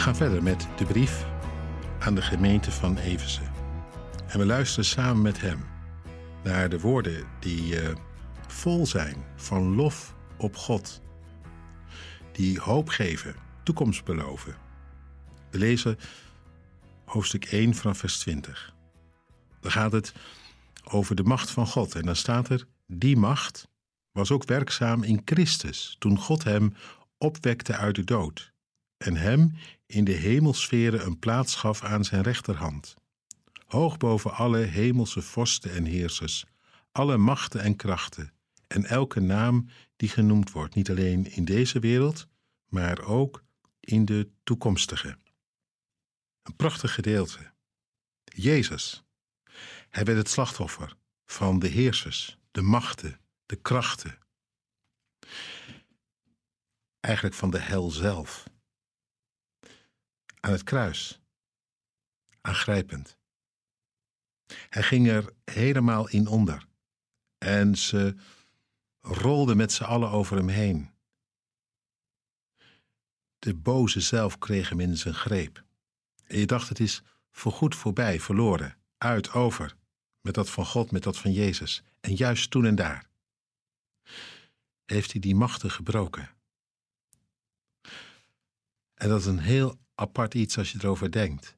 [0.00, 1.26] gaan verder met de brief
[1.98, 3.52] aan de gemeente van Eversen.
[4.26, 5.64] En we luisteren samen met hem
[6.44, 7.88] naar de woorden die uh,
[8.46, 11.02] vol zijn van lof op God.
[12.32, 14.56] Die hoop geven, toekomst beloven.
[15.50, 15.98] We lezen
[17.04, 18.74] hoofdstuk 1 van vers 20.
[19.60, 20.12] Dan gaat het
[20.84, 21.94] over de macht van God.
[21.94, 23.68] En dan staat er: Die macht
[24.12, 26.74] was ook werkzaam in Christus toen God hem
[27.18, 28.52] opwekte uit de dood
[29.04, 29.52] en hem
[29.86, 32.94] in de hemelsferen een plaats gaf aan zijn rechterhand.
[33.66, 36.44] Hoog boven alle hemelse vorsten en heersers,
[36.92, 38.32] alle machten en krachten
[38.66, 42.28] en elke naam die genoemd wordt, niet alleen in deze wereld,
[42.68, 43.44] maar ook
[43.80, 45.18] in de toekomstige.
[46.42, 47.52] Een prachtig gedeelte.
[48.24, 49.04] Jezus.
[49.88, 54.18] Hij werd het slachtoffer van de heersers, de machten, de krachten.
[57.00, 58.49] Eigenlijk van de hel zelf.
[60.40, 61.20] Aan het kruis.
[62.40, 63.18] Aangrijpend.
[64.68, 66.66] Hij ging er helemaal in onder.
[67.38, 68.14] En ze
[69.00, 70.90] rolden met z'n allen over hem heen.
[73.38, 75.64] De boze zelf kreeg hem in zijn greep.
[76.24, 79.76] En je dacht, het is voorgoed voorbij, verloren, uit, over.
[80.20, 81.82] Met dat van God, met dat van Jezus.
[82.00, 83.10] En juist toen en daar
[84.84, 86.30] heeft hij die machten gebroken.
[88.94, 91.56] En dat is een heel apart iets als je erover denkt.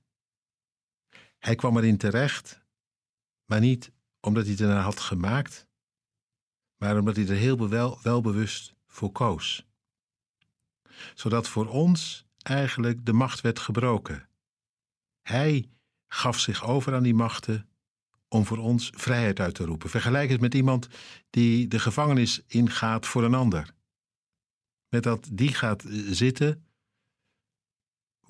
[1.38, 2.60] Hij kwam erin terecht,
[3.44, 5.66] maar niet omdat hij het ernaar had gemaakt,
[6.76, 9.66] maar omdat hij er heel wel, welbewust voor koos.
[11.14, 14.28] Zodat voor ons eigenlijk de macht werd gebroken.
[15.22, 15.70] Hij
[16.08, 17.68] gaf zich over aan die machten
[18.28, 19.90] om voor ons vrijheid uit te roepen.
[19.90, 20.88] Vergelijk het met iemand
[21.30, 23.74] die de gevangenis ingaat voor een ander.
[24.88, 26.71] Met dat die gaat zitten,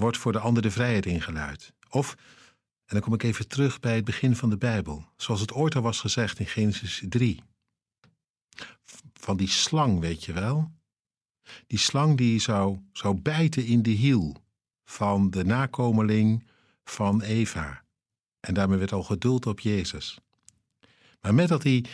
[0.03, 1.73] wordt voor de ander de vrijheid ingeluid.
[1.89, 2.15] Of,
[2.85, 5.75] en dan kom ik even terug bij het begin van de Bijbel, zoals het ooit
[5.75, 7.43] al was gezegd in Genesis 3.
[9.15, 10.71] Van die slang, weet je wel?
[11.67, 14.37] Die slang die zou, zou bijten in de hiel
[14.85, 16.47] van de nakomeling
[16.85, 17.85] van Eva.
[18.41, 20.19] En daarmee werd al geduld op Jezus.
[21.21, 21.85] Maar met dat hij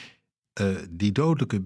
[0.61, 1.65] uh, die dodelijke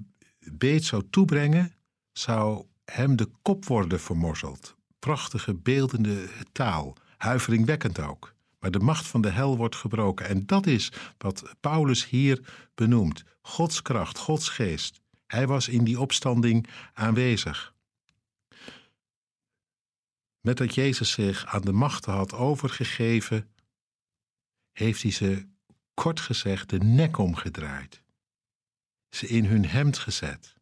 [0.53, 1.75] beet zou toebrengen,
[2.13, 4.77] zou hem de kop worden vermorzeld.
[5.03, 8.35] Prachtige beeldende taal, huiveringwekkend ook.
[8.59, 10.29] Maar de macht van de hel wordt gebroken.
[10.29, 12.41] En dat is wat Paulus hier
[12.75, 13.25] benoemt.
[13.41, 15.01] Gods kracht, Gods geest.
[15.27, 17.75] Hij was in die opstanding aanwezig.
[20.41, 23.51] Met dat Jezus zich aan de machten had overgegeven,
[24.73, 25.47] heeft hij ze,
[25.95, 28.03] kort gezegd, de nek omgedraaid.
[29.09, 30.55] Ze in hun hemd gezet,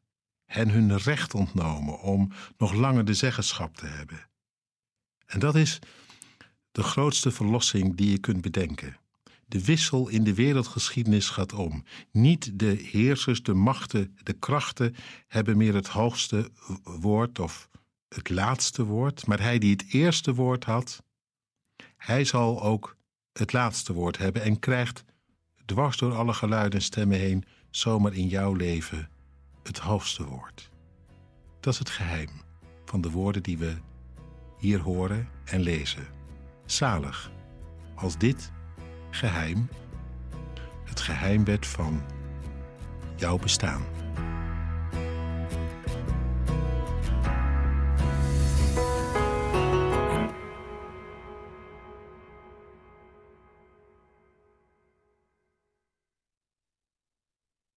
[0.45, 4.30] hen hun recht ontnomen om nog langer de zeggenschap te hebben.
[5.31, 5.79] En dat is
[6.73, 8.97] de grootste verlossing die je kunt bedenken.
[9.47, 11.85] De wissel in de wereldgeschiedenis gaat om.
[12.11, 14.95] Niet de heersers, de machten, de krachten
[15.27, 16.51] hebben meer het hoogste
[16.83, 17.69] woord of
[18.09, 21.03] het laatste woord, maar hij die het eerste woord had,
[21.97, 22.97] hij zal ook
[23.33, 25.05] het laatste woord hebben en krijgt
[25.65, 29.09] dwars door alle geluiden en stemmen heen zomaar in jouw leven
[29.63, 30.71] het hoogste woord.
[31.61, 32.31] Dat is het geheim
[32.85, 33.77] van de woorden die we
[34.61, 36.07] hier horen en lezen.
[36.67, 37.31] Zalig
[37.95, 38.53] als dit
[39.11, 39.69] geheim
[40.85, 42.03] het geheim werd van
[43.17, 43.83] jouw bestaan.